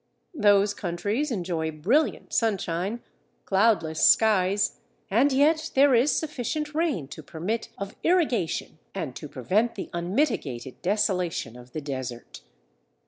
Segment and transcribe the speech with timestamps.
[0.33, 3.03] Those countries enjoy brilliant sunshine,
[3.45, 4.79] cloudless skies,
[5.11, 10.81] and yet there is sufficient rain to permit of irrigation and to prevent the unmitigated
[10.81, 12.41] desolation of the desert.